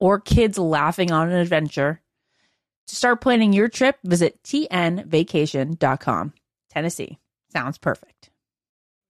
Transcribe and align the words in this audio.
or 0.00 0.20
kids 0.20 0.58
laughing 0.58 1.10
on 1.10 1.30
an 1.30 1.36
adventure. 1.36 2.00
To 2.88 2.96
start 2.96 3.20
planning 3.20 3.52
your 3.52 3.68
trip, 3.68 3.98
visit 4.04 4.42
tnvacation.com. 4.42 6.32
Tennessee 6.70 7.18
sounds 7.52 7.78
perfect. 7.78 8.30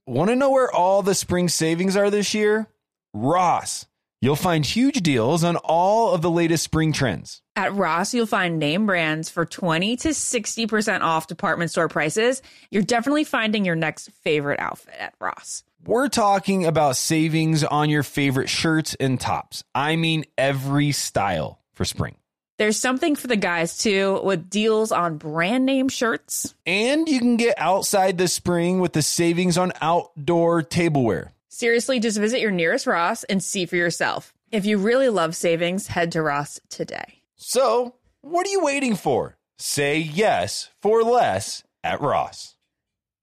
Want 0.06 0.30
to 0.30 0.36
know 0.36 0.50
where 0.50 0.70
all 0.70 1.02
the 1.02 1.14
spring 1.14 1.48
savings 1.48 1.96
are 1.96 2.10
this 2.10 2.34
year? 2.34 2.68
Ross. 3.14 3.86
You'll 4.20 4.36
find 4.36 4.64
huge 4.64 5.02
deals 5.02 5.44
on 5.44 5.56
all 5.56 6.14
of 6.14 6.22
the 6.22 6.30
latest 6.30 6.64
spring 6.64 6.92
trends. 6.92 7.42
At 7.56 7.74
Ross, 7.74 8.14
you'll 8.14 8.24
find 8.26 8.58
name 8.58 8.86
brands 8.86 9.28
for 9.28 9.44
20 9.44 9.96
to 9.98 10.08
60% 10.08 11.00
off 11.02 11.26
department 11.26 11.70
store 11.70 11.88
prices. 11.88 12.40
You're 12.70 12.82
definitely 12.82 13.24
finding 13.24 13.66
your 13.66 13.76
next 13.76 14.10
favorite 14.22 14.60
outfit 14.60 14.94
at 14.98 15.14
Ross. 15.20 15.62
We're 15.86 16.08
talking 16.08 16.64
about 16.64 16.96
savings 16.96 17.62
on 17.62 17.90
your 17.90 18.02
favorite 18.02 18.48
shirts 18.48 18.94
and 18.98 19.20
tops. 19.20 19.64
I 19.74 19.96
mean, 19.96 20.24
every 20.38 20.92
style 20.92 21.60
for 21.74 21.84
spring. 21.84 22.16
There's 22.56 22.80
something 22.80 23.16
for 23.16 23.26
the 23.26 23.36
guys 23.36 23.76
too, 23.76 24.20
with 24.24 24.48
deals 24.48 24.92
on 24.92 25.18
brand 25.18 25.66
name 25.66 25.90
shirts. 25.90 26.54
And 26.64 27.06
you 27.06 27.18
can 27.18 27.36
get 27.36 27.58
outside 27.58 28.16
this 28.16 28.32
spring 28.32 28.80
with 28.80 28.94
the 28.94 29.02
savings 29.02 29.58
on 29.58 29.72
outdoor 29.82 30.62
tableware. 30.62 31.32
Seriously, 31.48 32.00
just 32.00 32.18
visit 32.18 32.40
your 32.40 32.50
nearest 32.50 32.86
Ross 32.86 33.24
and 33.24 33.42
see 33.42 33.66
for 33.66 33.76
yourself. 33.76 34.32
If 34.50 34.64
you 34.64 34.78
really 34.78 35.10
love 35.10 35.36
savings, 35.36 35.88
head 35.88 36.12
to 36.12 36.22
Ross 36.22 36.60
today. 36.70 37.20
So, 37.36 37.96
what 38.22 38.46
are 38.46 38.50
you 38.50 38.64
waiting 38.64 38.96
for? 38.96 39.36
Say 39.58 39.98
yes 39.98 40.70
for 40.80 41.02
less 41.02 41.62
at 41.82 42.00
Ross. 42.00 42.56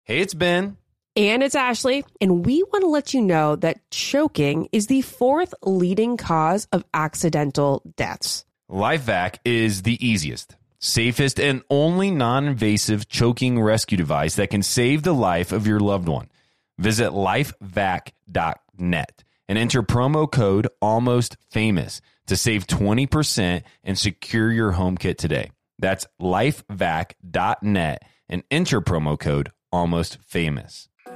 Hey, 0.03 0.19
it's 0.19 0.35
Ben. 0.35 0.77
And 1.15 1.41
it's 1.43 1.55
Ashley, 1.55 2.03
and 2.21 2.45
we 2.45 2.63
want 2.63 2.83
to 2.83 2.87
let 2.87 3.13
you 3.13 3.21
know 3.21 3.57
that 3.57 3.81
choking 3.91 4.69
is 4.71 4.87
the 4.87 5.01
fourth 5.01 5.53
leading 5.61 6.15
cause 6.15 6.69
of 6.71 6.85
accidental 6.93 7.81
deaths. 7.97 8.45
LifeVac 8.69 9.39
is 9.43 9.81
the 9.81 10.05
easiest, 10.05 10.55
safest, 10.79 11.37
and 11.37 11.63
only 11.69 12.11
non 12.11 12.47
invasive 12.47 13.09
choking 13.09 13.61
rescue 13.61 13.97
device 13.97 14.37
that 14.37 14.51
can 14.51 14.63
save 14.63 15.03
the 15.03 15.13
life 15.13 15.51
of 15.51 15.67
your 15.67 15.81
loved 15.81 16.07
one. 16.07 16.29
Visit 16.77 17.11
lifevac.net 17.11 19.23
and 19.49 19.57
enter 19.57 19.83
promo 19.83 20.31
code 20.31 20.69
almost 20.81 21.35
famous 21.49 21.99
to 22.27 22.37
save 22.37 22.67
20% 22.67 23.63
and 23.83 23.99
secure 23.99 24.49
your 24.49 24.71
home 24.71 24.95
kit 24.95 25.17
today. 25.17 25.51
That's 25.77 26.07
lifevac.net 26.21 28.03
and 28.29 28.43
enter 28.49 28.79
promo 28.79 29.19
code 29.19 29.51
almost 29.73 30.17
famous. 30.25 30.87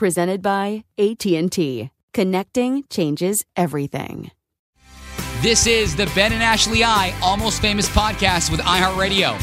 Presented 0.00 0.40
by 0.40 0.82
AT&T. 0.96 1.90
Connecting 2.14 2.84
changes 2.88 3.44
everything. 3.54 4.30
This 5.42 5.66
is 5.66 5.94
the 5.94 6.10
Ben 6.14 6.32
and 6.32 6.42
Ashley 6.42 6.82
I 6.82 7.14
Almost 7.22 7.60
Famous 7.60 7.86
podcast 7.90 8.50
with 8.50 8.60
iHeartRadio. 8.60 9.38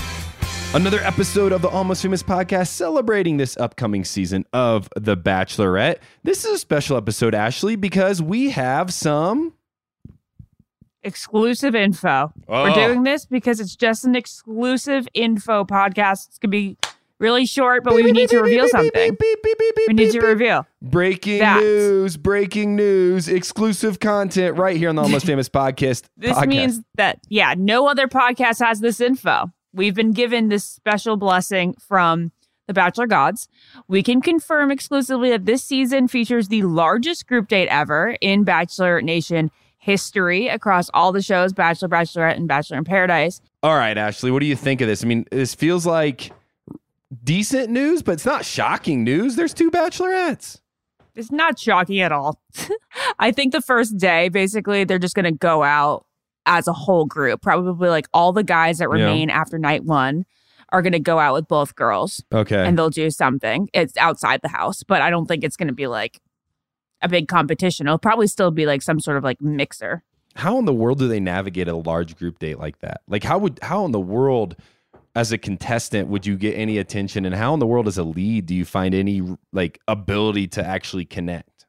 Another 0.73 0.99
episode 1.01 1.51
of 1.51 1.61
the 1.61 1.67
Almost 1.67 2.01
Famous 2.01 2.23
podcast 2.23 2.69
celebrating 2.69 3.37
this 3.37 3.55
upcoming 3.57 4.03
season 4.03 4.45
of 4.51 4.89
The 4.95 5.15
Bachelorette. 5.15 5.97
This 6.23 6.43
is 6.43 6.53
a 6.53 6.57
special 6.57 6.97
episode, 6.97 7.35
Ashley, 7.35 7.75
because 7.75 8.19
we 8.19 8.49
have 8.49 8.91
some. 8.91 9.53
Exclusive 11.03 11.75
info. 11.75 12.33
Oh. 12.47 12.63
We're 12.63 12.73
doing 12.73 13.03
this 13.03 13.27
because 13.27 13.59
it's 13.59 13.75
just 13.75 14.05
an 14.05 14.15
exclusive 14.15 15.07
info 15.13 15.65
podcast. 15.65 16.29
It's 16.29 16.39
going 16.39 16.49
to 16.49 16.57
be 16.57 16.77
really 17.19 17.45
short, 17.45 17.83
but 17.83 17.93
we 17.95 18.11
need 18.11 18.29
to 18.29 18.39
reveal 18.39 18.67
something. 18.67 19.17
We 19.87 19.93
need 19.93 20.11
to 20.11 20.21
reveal. 20.21 20.65
Breaking 20.81 21.39
That. 21.39 21.61
news, 21.61 22.17
breaking 22.17 22.75
news, 22.75 23.27
exclusive 23.27 23.99
content 23.99 24.57
right 24.57 24.77
here 24.77 24.89
on 24.89 24.95
the 24.95 25.01
Almost 25.01 25.25
Famous 25.27 25.49
podcast. 25.49 26.03
This 26.17 26.37
podcast. 26.37 26.47
means 26.47 26.81
that, 26.95 27.19
yeah, 27.29 27.55
no 27.57 27.87
other 27.87 28.07
podcast 28.07 28.63
has 28.63 28.79
this 28.79 29.01
info. 29.01 29.51
We've 29.73 29.95
been 29.95 30.13
given 30.13 30.49
this 30.49 30.63
special 30.63 31.17
blessing 31.17 31.75
from 31.79 32.31
the 32.67 32.73
Bachelor 32.73 33.07
Gods. 33.07 33.47
We 33.87 34.03
can 34.03 34.21
confirm 34.21 34.71
exclusively 34.71 35.29
that 35.29 35.45
this 35.45 35.63
season 35.63 36.07
features 36.07 36.47
the 36.49 36.63
largest 36.63 37.27
group 37.27 37.47
date 37.47 37.67
ever 37.69 38.17
in 38.21 38.43
Bachelor 38.43 39.01
Nation 39.01 39.51
history 39.77 40.49
across 40.49 40.89
all 40.93 41.11
the 41.13 41.21
shows 41.21 41.53
Bachelor, 41.53 41.87
Bachelorette, 41.87 42.35
and 42.35 42.47
Bachelor 42.47 42.77
in 42.77 42.83
Paradise. 42.83 43.41
All 43.63 43.75
right, 43.75 43.97
Ashley, 43.97 44.31
what 44.31 44.39
do 44.39 44.45
you 44.45 44.55
think 44.55 44.81
of 44.81 44.87
this? 44.87 45.01
I 45.03 45.07
mean, 45.07 45.25
this 45.31 45.55
feels 45.55 45.85
like 45.85 46.31
decent 47.23 47.69
news, 47.69 48.01
but 48.01 48.13
it's 48.13 48.25
not 48.25 48.45
shocking 48.45 49.03
news. 49.03 49.35
There's 49.35 49.53
two 49.53 49.71
bachelorettes. 49.71 50.59
It's 51.15 51.31
not 51.31 51.57
shocking 51.57 51.99
at 52.01 52.11
all. 52.11 52.39
I 53.19 53.31
think 53.31 53.51
the 53.51 53.61
first 53.61 53.97
day, 53.97 54.29
basically, 54.29 54.83
they're 54.83 54.99
just 54.99 55.15
going 55.15 55.25
to 55.25 55.31
go 55.31 55.63
out 55.63 56.05
as 56.45 56.67
a 56.67 56.73
whole 56.73 57.05
group. 57.05 57.41
Probably 57.41 57.89
like 57.89 58.07
all 58.13 58.33
the 58.33 58.43
guys 58.43 58.77
that 58.77 58.85
Yeah. 58.85 59.03
remain 59.05 59.29
after 59.29 59.57
night 59.57 59.83
one 59.83 60.25
are 60.71 60.81
going 60.81 60.93
to 60.93 60.99
go 60.99 61.17
out 61.17 61.33
with 61.33 61.47
both 61.47 61.75
girls. 61.75 62.23
Okay. 62.33 62.63
and 62.63 62.77
they'll 62.77 62.89
do 62.89 63.09
something. 63.09 63.69
It's 63.73 63.97
outside 63.97 64.41
the 64.43 64.49
house, 64.49 64.83
but 64.83 65.01
I 65.01 65.09
don't 65.09 65.25
think 65.25 65.43
it's 65.43 65.55
going 65.57 65.69
to 65.69 65.73
be 65.73 65.87
like 65.87 66.19
a 67.01 67.07
big 67.09 67.27
competition. 67.27 67.87
It'll 67.87 67.97
probably 67.97 68.27
still 68.27 68.51
be 68.51 68.65
like 68.65 68.81
some 68.81 68.99
sort 68.99 69.17
of 69.17 69.23
like 69.23 69.41
mixer. 69.41 70.03
how 70.35 70.59
in 70.59 70.65
the 70.65 70.73
world 70.73 70.99
do 70.99 71.07
they 71.07 71.19
navigate 71.19 71.67
a 71.67 71.75
large 71.75 72.15
group 72.15 72.37
date 72.39 72.59
like 72.59 72.79
that? 72.79 73.01
Like 73.07 73.23
how 73.23 73.37
would 73.39 73.59
how 73.63 73.85
in 73.85 73.91
the 73.91 73.99
world 73.99 74.55
as 75.17 75.31
a 75.31 75.37
contestant 75.37 76.09
would 76.09 76.27
you 76.27 76.37
get 76.37 76.53
any 76.53 76.77
attention 76.77 77.25
and 77.25 77.33
how 77.33 77.51
in 77.51 77.59
the 77.59 77.65
world 77.65 77.87
as 77.87 77.97
a 77.97 78.03
lead 78.03 78.45
do 78.45 78.53
you 78.53 78.63
find 78.63 78.93
any 78.93 79.19
like 79.51 79.79
ability 79.87 80.47
to 80.47 80.63
actually 80.63 81.05
connect? 81.05 81.65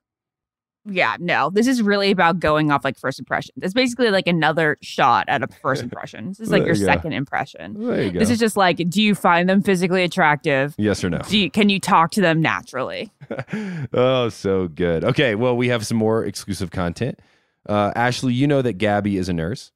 Yeah, 0.85 1.17
no, 1.19 1.49
this 1.49 1.67
is 1.67 1.83
really 1.83 2.11
about 2.11 2.41
going 2.41 2.71
off 2.71 2.85
like 2.85 2.99
first 2.99 3.19
impressions. 3.19 3.56
It's 3.62 3.73
basically 3.73 4.11
like 4.11 4.27
another 4.27 4.77
shot 4.83 5.25
at 5.29 5.43
a 5.43 5.47
first 5.47 5.83
impression. 5.89 6.29
This 6.29 6.41
is 6.41 6.50
like 6.50 6.67
your 6.67 6.75
you 6.75 6.85
second 6.85 7.15
impression. 7.15 7.87
There 7.87 8.03
you 8.03 8.11
go. 8.12 8.19
This 8.19 8.29
is 8.29 8.39
just 8.39 8.56
like, 8.59 8.77
do 8.77 9.03
you 9.03 9.15
find 9.15 9.49
them 9.49 9.62
physically 9.62 10.05
attractive? 10.05 10.75
yes 10.77 11.03
or 11.03 11.09
no? 11.09 11.19
Do 11.19 11.39
you, 11.39 11.51
can 11.51 11.71
you 11.71 11.81
talk 11.81 12.11
to 12.12 12.21
them 12.21 12.43
naturally? 12.43 13.11
oh, 13.94 14.29
so 14.29 14.69
good. 14.69 15.05
Okay, 15.05 15.35
well, 15.35 15.56
we 15.56 15.69
have 15.69 15.87
some 15.87 15.97
more 15.97 16.23
exclusive 16.23 16.71
content. 16.71 17.19
Uh, 17.67 17.93
Ashley, 17.97 18.35
you 18.35 18.47
know 18.47 18.61
that 18.61 18.75
Gabby 18.75 19.17
is 19.17 19.31
a 19.31 19.33
nurse. 19.33 19.73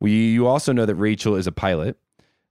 We 0.00 0.30
you 0.30 0.48
also 0.48 0.72
know 0.72 0.86
that 0.86 0.96
Rachel 0.96 1.36
is 1.36 1.46
a 1.46 1.52
pilot. 1.52 1.96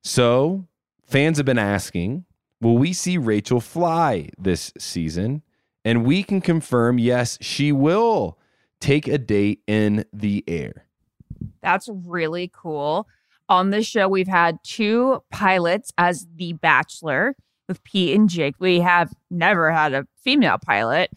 So 0.04 0.68
fans 1.06 1.38
have 1.38 1.46
been 1.46 1.58
asking, 1.58 2.26
will 2.60 2.78
we 2.78 2.94
see 2.94 3.18
Rachel 3.18 3.60
fly 3.60 4.30
this 4.38 4.72
season? 4.78 5.44
And 5.84 6.06
we 6.06 6.24
can 6.24 6.42
confirm, 6.42 7.00
yes, 7.00 7.38
she 7.42 7.72
will 7.72 8.38
take 8.80 9.08
a 9.08 9.18
date 9.18 9.62
in 9.68 10.06
the 10.14 10.44
air. 10.48 10.86
That's 11.62 11.90
really 11.90 12.52
cool. 12.54 13.08
On 13.50 13.70
this 13.70 13.86
show, 13.86 14.08
we've 14.08 14.28
had 14.28 14.60
two 14.64 15.24
pilots 15.32 15.92
as 15.98 16.28
The 16.36 16.54
Bachelor. 16.54 17.36
with 17.68 17.84
Pete 17.84 18.16
and 18.16 18.30
Jake. 18.30 18.56
We 18.60 18.80
have 18.80 19.14
never 19.30 19.72
had 19.72 19.94
a 19.94 20.08
female 20.24 20.58
pilot. 20.58 21.12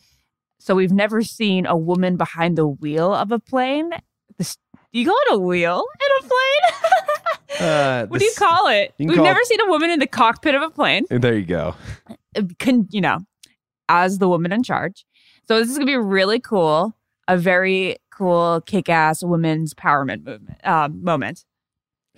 So 0.58 0.74
we've 0.74 0.92
never 0.92 1.22
seen 1.22 1.66
a 1.66 1.76
woman 1.76 2.16
behind 2.16 2.56
the 2.56 2.66
wheel 2.66 3.12
of 3.12 3.32
a 3.32 3.38
plane. 3.38 3.90
This, 4.38 4.56
you 4.92 5.10
it 5.10 5.34
a 5.34 5.38
wheel 5.38 5.84
in 6.00 6.24
a 6.24 6.28
plane? 6.28 7.10
Uh, 7.60 8.06
what 8.06 8.18
do 8.20 8.24
you 8.24 8.32
call 8.36 8.68
it? 8.68 8.94
you 8.98 9.06
We've 9.06 9.16
call 9.16 9.24
never 9.24 9.40
it- 9.40 9.46
seen 9.46 9.60
a 9.60 9.68
woman 9.68 9.90
in 9.90 9.98
the 10.00 10.06
cockpit 10.06 10.54
of 10.54 10.62
a 10.62 10.70
plane. 10.70 11.04
There 11.10 11.34
you 11.36 11.44
go. 11.46 11.74
Can, 12.58 12.88
you 12.90 13.00
know, 13.00 13.18
as 13.88 14.18
the 14.18 14.28
woman 14.28 14.52
in 14.52 14.62
charge. 14.62 15.04
So 15.46 15.58
this 15.58 15.68
is 15.70 15.76
gonna 15.76 15.86
be 15.86 15.96
really 15.96 16.40
cool. 16.40 16.96
A 17.28 17.36
very 17.38 17.96
cool, 18.10 18.60
kick-ass 18.66 19.22
women's 19.24 19.72
empowerment 19.74 20.24
movement 20.24 20.58
um, 20.66 21.02
moment. 21.02 21.44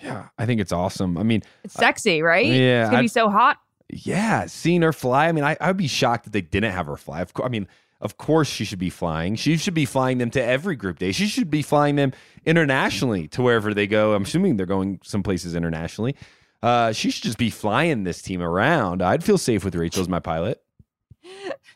Yeah, 0.03 0.29
I 0.39 0.47
think 0.47 0.61
it's 0.61 0.73
awesome. 0.73 1.17
I 1.17 1.23
mean, 1.23 1.43
It's 1.65 1.75
sexy, 1.75 2.23
right? 2.23 2.45
yeah, 2.47 2.83
it's 2.83 2.91
gonna 2.91 2.99
I- 2.99 3.03
be 3.03 3.09
so 3.09 3.31
hot. 3.31 3.59
yeah, 3.89 4.47
seeing 4.47 4.83
her 4.83 4.93
fly. 4.93 5.29
I 5.29 5.33
mean, 5.33 5.45
I, 5.45 5.57
I'd 5.61 5.77
be 5.77 5.87
shocked 5.87 6.27
if 6.27 6.33
they 6.33 6.41
didn't 6.41 6.73
have 6.73 6.87
her 6.87 6.97
fly. 6.97 7.21
Of 7.21 7.33
course, 7.35 7.47
I 7.47 7.51
mean, 7.51 7.67
of 8.01 8.17
course 8.17 8.49
she 8.49 8.65
should 8.65 8.79
be 8.79 8.91
flying. 8.91 9.37
She 9.37 9.57
should 9.57 9.75
be 9.75 9.85
flying 9.85 10.19
them 10.19 10.31
to 10.31 10.43
every 10.43 10.77
group 10.77 10.99
day. 10.99 11.13
She 11.13 11.27
should 11.27 11.51
be 11.51 11.63
flying 11.63 11.97
them 11.97 12.13
internationally 12.45 13.29
to 13.29 13.43
wherever 13.43 13.73
they 13.73 13.87
go. 13.87 14.15
I'm 14.15 14.25
assuming 14.25 14.57
they're 14.57 14.67
going 14.67 15.01
some 15.03 15.23
places 15.23 15.55
internationally. 15.55 16.15
Uh, 16.63 16.93
she 16.93 17.11
should 17.11 17.25
just 17.25 17.39
be 17.39 17.51
flying 17.51 18.05
this 18.05 18.23
team 18.23 18.43
around. 18.43 19.03
I'd 19.03 19.25
feel 19.25 19.39
safe 19.39 19.65
with 19.65 19.75
Rachel 19.75 20.03
as 20.03 20.09
my 20.09 20.21
pilot. 20.21 20.63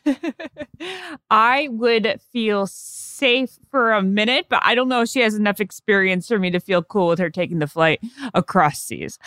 I 1.29 1.67
would 1.69 2.19
feel 2.31 2.67
safe 2.67 3.57
for 3.69 3.91
a 3.91 4.01
minute, 4.01 4.47
but 4.49 4.61
I 4.63 4.75
don't 4.75 4.89
know 4.89 5.01
if 5.01 5.09
she 5.09 5.21
has 5.21 5.35
enough 5.35 5.59
experience 5.59 6.27
for 6.27 6.39
me 6.39 6.49
to 6.51 6.59
feel 6.59 6.83
cool 6.83 7.07
with 7.07 7.19
her 7.19 7.29
taking 7.29 7.59
the 7.59 7.67
flight 7.67 7.99
across 8.33 8.81
seas. 8.81 9.19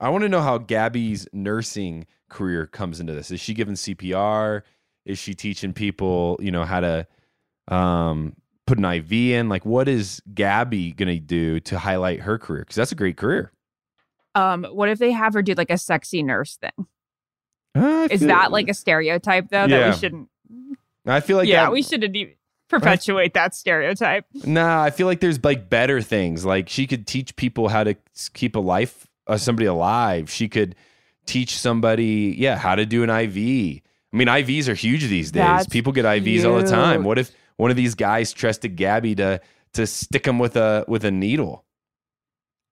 I 0.00 0.08
want 0.08 0.22
to 0.22 0.28
know 0.28 0.40
how 0.40 0.58
Gabby's 0.58 1.28
nursing 1.32 2.06
career 2.28 2.66
comes 2.66 3.00
into 3.00 3.14
this. 3.14 3.30
Is 3.30 3.40
she 3.40 3.54
given 3.54 3.74
CPR? 3.74 4.62
Is 5.04 5.18
she 5.18 5.34
teaching 5.34 5.72
people, 5.72 6.38
you 6.40 6.50
know, 6.50 6.64
how 6.64 6.80
to 6.80 7.06
um, 7.68 8.34
put 8.66 8.78
an 8.78 8.84
IV 8.84 9.12
in? 9.12 9.48
Like, 9.48 9.66
what 9.66 9.88
is 9.88 10.22
Gabby 10.32 10.92
going 10.92 11.08
to 11.08 11.20
do 11.20 11.60
to 11.60 11.78
highlight 11.78 12.20
her 12.20 12.38
career? 12.38 12.60
Because 12.62 12.76
that's 12.76 12.92
a 12.92 12.96
great 12.96 13.16
career. 13.16 13.52
Um, 14.34 14.64
what 14.64 14.88
if 14.88 14.98
they 14.98 15.12
have 15.12 15.34
her 15.34 15.42
do 15.42 15.54
like 15.54 15.70
a 15.70 15.78
sexy 15.78 16.22
nurse 16.22 16.56
thing? 16.56 16.86
I 17.74 18.08
Is 18.10 18.20
that 18.20 18.50
like 18.52 18.68
a 18.68 18.74
stereotype 18.74 19.48
though 19.48 19.66
that 19.66 19.90
we 19.90 19.96
shouldn't? 19.96 20.28
I 21.06 21.20
feel 21.20 21.36
like 21.36 21.48
yeah, 21.48 21.64
that- 21.64 21.72
we 21.72 21.82
shouldn't 21.82 22.16
even 22.16 22.34
perpetuate 22.68 23.34
that 23.34 23.54
stereotype. 23.54 24.24
Nah, 24.44 24.82
I 24.82 24.90
feel 24.90 25.06
like 25.06 25.20
there's 25.20 25.42
like 25.44 25.68
better 25.68 26.00
things. 26.00 26.44
Like 26.44 26.68
she 26.68 26.86
could 26.86 27.06
teach 27.06 27.36
people 27.36 27.68
how 27.68 27.84
to 27.84 27.94
keep 28.32 28.56
a 28.56 28.60
life, 28.60 29.06
uh, 29.26 29.36
somebody 29.36 29.66
alive. 29.66 30.30
She 30.30 30.48
could 30.48 30.74
teach 31.26 31.58
somebody, 31.58 32.34
yeah, 32.38 32.56
how 32.56 32.74
to 32.74 32.86
do 32.86 33.02
an 33.02 33.10
IV. 33.10 33.82
I 34.14 34.16
mean, 34.16 34.28
IVs 34.28 34.68
are 34.68 34.74
huge 34.74 35.02
these 35.08 35.32
days. 35.32 35.42
That's 35.42 35.66
people 35.66 35.92
get 35.92 36.04
IVs 36.04 36.48
all 36.48 36.60
the 36.60 36.70
time. 36.70 37.02
What 37.02 37.18
if 37.18 37.32
one 37.56 37.72
of 37.72 37.76
these 37.76 37.96
guys 37.96 38.32
trusted 38.32 38.76
Gabby 38.76 39.16
to 39.16 39.40
to 39.72 39.86
stick 39.88 40.26
him 40.26 40.38
with 40.38 40.54
a 40.54 40.84
with 40.86 41.04
a 41.04 41.10
needle? 41.10 41.64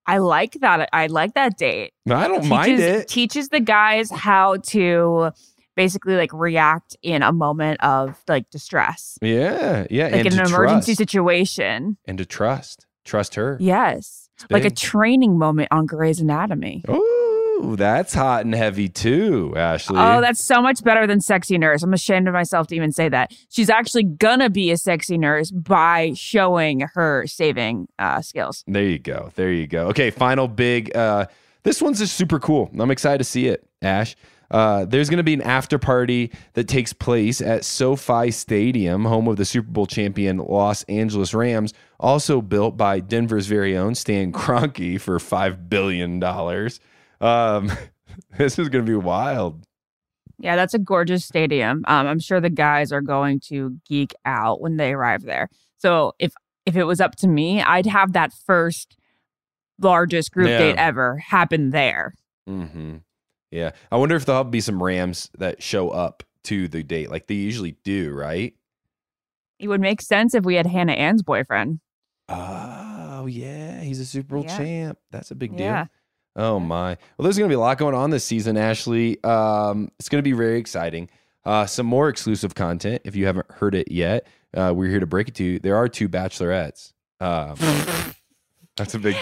I 0.06 0.18
like 0.18 0.52
that. 0.60 0.88
I 0.92 1.08
like 1.08 1.34
that 1.34 1.58
date. 1.58 1.94
I 2.08 2.28
don't 2.28 2.46
mind 2.46 2.76
teaches, 2.76 2.84
it. 2.84 3.08
Teaches 3.08 3.48
the 3.48 3.58
guys 3.58 4.08
how 4.10 4.58
to 4.68 5.32
basically 5.74 6.14
like 6.14 6.32
react 6.32 6.96
in 7.02 7.24
a 7.24 7.32
moment 7.32 7.82
of 7.82 8.22
like 8.28 8.48
distress, 8.50 9.18
yeah, 9.20 9.86
yeah, 9.90 10.08
like 10.08 10.26
in 10.26 10.38
an 10.38 10.46
emergency 10.46 10.92
trust. 10.92 10.98
situation. 10.98 11.96
and 12.06 12.18
to 12.18 12.24
trust, 12.24 12.86
trust 13.04 13.34
her. 13.34 13.56
Yes, 13.60 14.28
like 14.48 14.64
a 14.64 14.70
training 14.70 15.38
moment 15.38 15.68
on 15.72 15.86
Grey's 15.86 16.20
Anatomy. 16.20 16.84
Ooh, 16.88 17.21
that's 17.60 18.14
hot 18.14 18.44
and 18.44 18.54
heavy 18.54 18.88
too, 18.88 19.54
Ashley. 19.56 19.98
Oh, 19.98 20.20
that's 20.20 20.42
so 20.42 20.60
much 20.60 20.82
better 20.82 21.06
than 21.06 21.20
sexy 21.20 21.58
nurse. 21.58 21.82
I'm 21.82 21.92
ashamed 21.94 22.28
of 22.28 22.34
myself 22.34 22.66
to 22.68 22.76
even 22.76 22.92
say 22.92 23.08
that. 23.08 23.32
She's 23.48 23.70
actually 23.70 24.04
gonna 24.04 24.50
be 24.50 24.70
a 24.70 24.76
sexy 24.76 25.18
nurse 25.18 25.50
by 25.50 26.12
showing 26.14 26.80
her 26.94 27.26
saving 27.26 27.88
uh, 27.98 28.20
skills. 28.22 28.64
There 28.66 28.84
you 28.84 28.98
go. 28.98 29.30
There 29.34 29.52
you 29.52 29.66
go. 29.66 29.88
Okay, 29.88 30.10
final 30.10 30.48
big. 30.48 30.94
Uh, 30.96 31.26
this 31.62 31.80
one's 31.80 31.98
just 31.98 32.16
super 32.16 32.38
cool. 32.38 32.70
I'm 32.78 32.90
excited 32.90 33.18
to 33.18 33.24
see 33.24 33.46
it, 33.48 33.66
Ash. 33.80 34.16
Uh, 34.52 34.84
there's 34.84 35.08
going 35.08 35.16
to 35.16 35.22
be 35.22 35.32
an 35.32 35.40
after 35.40 35.78
party 35.78 36.30
that 36.52 36.68
takes 36.68 36.92
place 36.92 37.40
at 37.40 37.64
SoFi 37.64 38.30
Stadium, 38.30 39.06
home 39.06 39.26
of 39.26 39.36
the 39.36 39.46
Super 39.46 39.70
Bowl 39.70 39.86
champion 39.86 40.36
Los 40.36 40.82
Angeles 40.84 41.32
Rams, 41.32 41.72
also 41.98 42.42
built 42.42 42.76
by 42.76 43.00
Denver's 43.00 43.46
very 43.46 43.76
own 43.76 43.94
Stan 43.94 44.30
Kroenke 44.32 45.00
for 45.00 45.18
$5 45.18 45.70
billion. 45.70 46.22
Um, 47.22 47.70
this 48.36 48.58
is 48.58 48.68
going 48.68 48.84
to 48.84 48.90
be 48.90 48.96
wild. 48.96 49.64
Yeah, 50.38 50.56
that's 50.56 50.74
a 50.74 50.78
gorgeous 50.78 51.24
stadium. 51.24 51.84
Um, 51.86 52.06
I'm 52.06 52.18
sure 52.18 52.40
the 52.40 52.50
guys 52.50 52.90
are 52.92 53.00
going 53.00 53.40
to 53.48 53.78
geek 53.88 54.12
out 54.24 54.60
when 54.60 54.76
they 54.76 54.92
arrive 54.92 55.22
there. 55.22 55.48
So 55.78 56.12
if 56.18 56.34
if 56.66 56.76
it 56.76 56.84
was 56.84 57.00
up 57.00 57.16
to 57.16 57.28
me, 57.28 57.62
I'd 57.62 57.86
have 57.86 58.12
that 58.12 58.32
first 58.32 58.96
largest 59.80 60.32
group 60.32 60.48
Yeah. 60.48 60.58
date 60.58 60.76
ever 60.78 61.16
happen 61.18 61.70
there. 61.70 62.14
hmm 62.46 62.96
Yeah. 63.50 63.70
I 63.90 63.96
wonder 63.96 64.16
if 64.16 64.26
there'll 64.26 64.44
be 64.44 64.60
some 64.60 64.82
Rams 64.82 65.30
that 65.38 65.62
show 65.62 65.90
up 65.90 66.22
to 66.44 66.66
the 66.68 66.82
date 66.82 67.10
like 67.10 67.26
they 67.28 67.34
usually 67.34 67.76
do, 67.84 68.12
right? 68.12 68.54
It 69.60 69.68
would 69.68 69.80
make 69.80 70.00
sense 70.02 70.34
if 70.34 70.44
we 70.44 70.56
had 70.56 70.66
Hannah 70.66 70.92
Ann's 70.92 71.22
boyfriend. 71.22 71.78
Oh 72.28 73.26
yeah, 73.26 73.80
he's 73.80 74.00
a 74.00 74.04
Super 74.06 74.34
Bowl 74.36 74.44
Yeah. 74.44 74.56
champ. 74.56 74.98
That's 75.12 75.30
a 75.30 75.34
big 75.36 75.56
deal. 75.56 75.86
Oh 76.34 76.58
my. 76.58 76.96
Well, 77.16 77.24
there's 77.24 77.36
going 77.36 77.48
to 77.48 77.52
be 77.52 77.56
a 77.56 77.60
lot 77.60 77.78
going 77.78 77.94
on 77.94 78.10
this 78.10 78.24
season, 78.24 78.56
Ashley. 78.56 79.22
Um, 79.22 79.90
it's 79.98 80.08
going 80.08 80.20
to 80.20 80.28
be 80.28 80.32
very 80.32 80.58
exciting. 80.58 81.10
Uh, 81.44 81.66
some 81.66 81.86
more 81.86 82.08
exclusive 82.08 82.54
content. 82.54 83.02
If 83.04 83.16
you 83.16 83.26
haven't 83.26 83.50
heard 83.50 83.74
it 83.74 83.90
yet, 83.90 84.26
uh, 84.54 84.72
we're 84.74 84.88
here 84.88 85.00
to 85.00 85.06
break 85.06 85.28
it 85.28 85.34
to 85.36 85.44
you. 85.44 85.58
There 85.58 85.76
are 85.76 85.88
two 85.88 86.08
bachelorettes. 86.08 86.92
Um, 87.20 87.56
that's 88.76 88.94
a 88.94 88.98
big. 88.98 89.16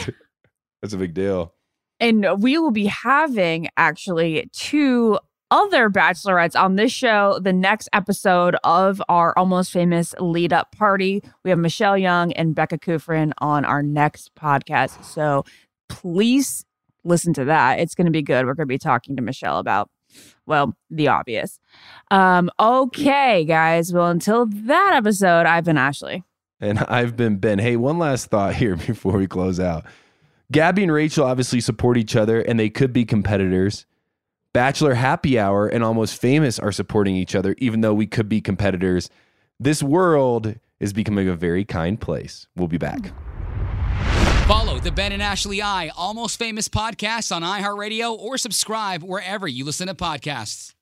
That's 0.82 0.94
a 0.94 0.98
big 0.98 1.14
deal. 1.14 1.54
And 1.98 2.26
we 2.38 2.56
will 2.56 2.70
be 2.70 2.86
having 2.86 3.68
actually 3.76 4.48
two 4.52 5.18
other 5.50 5.90
bachelorettes 5.90 6.58
on 6.58 6.76
this 6.76 6.92
show. 6.92 7.38
The 7.42 7.52
next 7.52 7.88
episode 7.92 8.56
of 8.64 9.02
our 9.08 9.36
almost 9.36 9.72
famous 9.72 10.14
lead 10.18 10.52
up 10.52 10.74
party. 10.74 11.22
We 11.44 11.50
have 11.50 11.58
Michelle 11.58 11.98
Young 11.98 12.32
and 12.32 12.54
Becca 12.54 12.78
Kufrin 12.78 13.32
on 13.38 13.64
our 13.64 13.82
next 13.82 14.34
podcast. 14.34 15.04
So 15.04 15.44
please 15.88 16.64
listen 17.04 17.32
to 17.34 17.44
that. 17.46 17.80
It's 17.80 17.94
going 17.94 18.06
to 18.06 18.10
be 18.10 18.22
good. 18.22 18.46
We're 18.46 18.54
going 18.54 18.66
to 18.66 18.72
be 18.72 18.78
talking 18.78 19.16
to 19.16 19.22
Michelle 19.22 19.58
about, 19.58 19.90
well, 20.46 20.74
the 20.90 21.08
obvious. 21.08 21.58
Um, 22.10 22.50
okay, 22.58 23.44
guys. 23.44 23.92
Well, 23.92 24.08
until 24.08 24.46
that 24.46 24.92
episode, 24.94 25.46
I've 25.46 25.64
been 25.64 25.78
Ashley. 25.78 26.24
And 26.60 26.80
I've 26.80 27.16
been 27.16 27.36
Ben. 27.36 27.58
Hey, 27.58 27.76
one 27.76 27.98
last 27.98 28.26
thought 28.26 28.54
here 28.54 28.76
before 28.86 29.16
we 29.16 29.26
close 29.26 29.58
out. 29.58 29.84
Gabby 30.52 30.82
and 30.82 30.92
Rachel 30.92 31.26
obviously 31.26 31.60
support 31.60 31.96
each 31.96 32.16
other 32.16 32.40
and 32.40 32.58
they 32.58 32.70
could 32.70 32.92
be 32.92 33.04
competitors. 33.04 33.86
Bachelor 34.52 34.94
Happy 34.94 35.38
Hour 35.38 35.68
and 35.68 35.84
Almost 35.84 36.20
Famous 36.20 36.58
are 36.58 36.72
supporting 36.72 37.14
each 37.14 37.36
other, 37.36 37.54
even 37.58 37.82
though 37.82 37.94
we 37.94 38.06
could 38.06 38.28
be 38.28 38.40
competitors. 38.40 39.08
This 39.60 39.80
world 39.80 40.56
is 40.80 40.92
becoming 40.92 41.28
a 41.28 41.36
very 41.36 41.64
kind 41.64 42.00
place. 42.00 42.48
We'll 42.56 42.66
be 42.66 42.78
back. 42.78 43.12
Follow 44.50 44.80
the 44.80 44.90
Ben 44.90 45.12
and 45.12 45.22
Ashley 45.22 45.62
I 45.62 45.92
Almost 45.96 46.36
Famous 46.36 46.68
podcast 46.68 47.30
on 47.30 47.42
iHeartRadio 47.42 48.18
or 48.18 48.36
subscribe 48.36 49.00
wherever 49.00 49.46
you 49.46 49.64
listen 49.64 49.86
to 49.86 49.94
podcasts. 49.94 50.74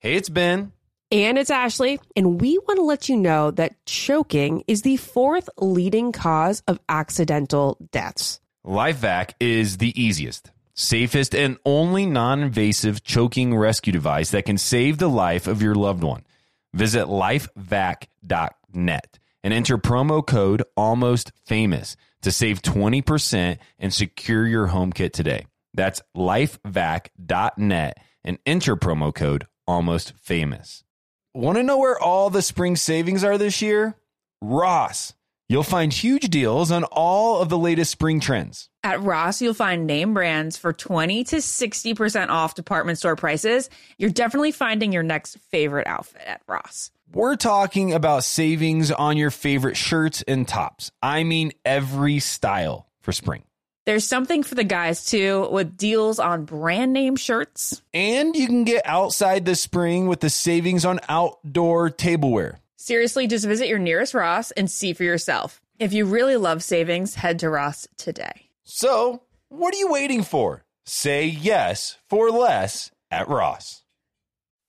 Hey, 0.00 0.14
it's 0.14 0.28
Ben. 0.28 0.72
And 1.12 1.38
it's 1.38 1.48
Ashley, 1.48 2.00
and 2.16 2.40
we 2.40 2.58
want 2.58 2.78
to 2.78 2.82
let 2.82 3.08
you 3.08 3.16
know 3.16 3.52
that 3.52 3.76
choking 3.86 4.64
is 4.66 4.82
the 4.82 4.96
fourth 4.96 5.48
leading 5.58 6.10
cause 6.10 6.64
of 6.66 6.80
accidental 6.88 7.78
deaths. 7.92 8.40
LifeVac 8.66 9.34
is 9.38 9.76
the 9.76 9.92
easiest, 10.02 10.50
safest, 10.74 11.36
and 11.36 11.58
only 11.64 12.04
non 12.04 12.40
invasive 12.42 13.04
choking 13.04 13.56
rescue 13.56 13.92
device 13.92 14.32
that 14.32 14.44
can 14.44 14.58
save 14.58 14.98
the 14.98 15.08
life 15.08 15.46
of 15.46 15.62
your 15.62 15.76
loved 15.76 16.02
one. 16.02 16.24
Visit 16.74 17.06
lifevac.net 17.06 18.08
and 19.44 19.54
enter 19.54 19.78
promo 19.78 20.26
code 20.26 20.64
almost 20.76 21.30
famous 21.44 21.96
to 22.22 22.32
save 22.32 22.62
20% 22.62 23.58
and 23.78 23.92
secure 23.92 24.46
your 24.46 24.68
home 24.68 24.92
kit 24.92 25.12
today. 25.12 25.46
That's 25.74 26.02
lifevac.net 26.16 27.98
and 28.24 28.38
enter 28.46 28.76
promo 28.76 29.14
code 29.14 29.46
almost 29.66 30.12
famous. 30.20 30.84
Want 31.34 31.56
to 31.56 31.62
know 31.62 31.78
where 31.78 31.98
all 31.98 32.30
the 32.30 32.42
spring 32.42 32.76
savings 32.76 33.24
are 33.24 33.38
this 33.38 33.62
year? 33.62 33.96
Ross. 34.42 35.14
You'll 35.52 35.62
find 35.62 35.92
huge 35.92 36.30
deals 36.30 36.70
on 36.70 36.84
all 36.84 37.42
of 37.42 37.50
the 37.50 37.58
latest 37.58 37.90
spring 37.90 38.20
trends. 38.20 38.70
At 38.82 39.02
Ross, 39.02 39.42
you'll 39.42 39.52
find 39.52 39.86
name 39.86 40.14
brands 40.14 40.56
for 40.56 40.72
20 40.72 41.24
to 41.24 41.36
60% 41.36 42.28
off 42.30 42.54
department 42.54 42.96
store 42.96 43.16
prices. 43.16 43.68
You're 43.98 44.08
definitely 44.08 44.52
finding 44.52 44.92
your 44.92 45.02
next 45.02 45.36
favorite 45.50 45.86
outfit 45.86 46.22
at 46.24 46.40
Ross. 46.48 46.90
We're 47.12 47.36
talking 47.36 47.92
about 47.92 48.24
savings 48.24 48.90
on 48.90 49.18
your 49.18 49.30
favorite 49.30 49.76
shirts 49.76 50.22
and 50.26 50.48
tops. 50.48 50.90
I 51.02 51.22
mean, 51.22 51.52
every 51.66 52.18
style 52.20 52.88
for 53.02 53.12
spring. 53.12 53.44
There's 53.84 54.06
something 54.06 54.44
for 54.44 54.54
the 54.54 54.64
guys 54.64 55.04
too, 55.04 55.48
with 55.52 55.76
deals 55.76 56.18
on 56.18 56.46
brand 56.46 56.94
name 56.94 57.16
shirts. 57.16 57.82
And 57.92 58.34
you 58.34 58.46
can 58.46 58.64
get 58.64 58.86
outside 58.86 59.44
this 59.44 59.60
spring 59.60 60.06
with 60.06 60.20
the 60.20 60.30
savings 60.30 60.86
on 60.86 60.98
outdoor 61.10 61.90
tableware. 61.90 62.61
Seriously, 62.84 63.28
just 63.28 63.46
visit 63.46 63.68
your 63.68 63.78
nearest 63.78 64.12
Ross 64.12 64.50
and 64.50 64.68
see 64.68 64.92
for 64.92 65.04
yourself. 65.04 65.60
If 65.78 65.92
you 65.92 66.04
really 66.04 66.36
love 66.36 66.64
savings, 66.64 67.14
head 67.14 67.38
to 67.38 67.48
Ross 67.48 67.86
today. 67.96 68.48
So, 68.64 69.22
what 69.48 69.72
are 69.72 69.78
you 69.78 69.88
waiting 69.88 70.24
for? 70.24 70.64
Say 70.84 71.26
yes 71.26 71.96
for 72.10 72.32
less 72.32 72.90
at 73.08 73.28
Ross. 73.28 73.84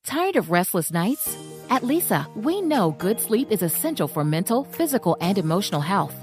Tired 0.03 0.35
of 0.35 0.51
restless 0.51 0.93
nights? 0.93 1.35
At 1.71 1.81
Leesa, 1.81 2.27
we 2.35 2.61
know 2.61 2.91
good 2.91 3.19
sleep 3.19 3.47
is 3.49 3.63
essential 3.63 4.07
for 4.07 4.23
mental, 4.23 4.65
physical, 4.65 5.17
and 5.19 5.39
emotional 5.39 5.81
health. 5.81 6.22